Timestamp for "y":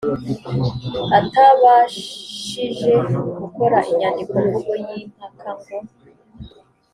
4.85-4.87